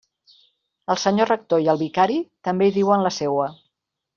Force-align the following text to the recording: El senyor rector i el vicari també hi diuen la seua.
El 0.93 0.99
senyor 1.01 1.29
rector 1.31 1.63
i 1.65 1.69
el 1.75 1.79
vicari 1.83 2.17
també 2.51 2.71
hi 2.71 2.75
diuen 2.81 3.07
la 3.09 3.17
seua. 3.23 3.51